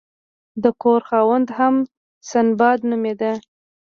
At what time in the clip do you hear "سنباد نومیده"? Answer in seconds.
2.29-3.31